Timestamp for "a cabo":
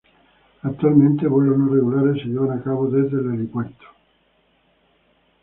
2.57-2.89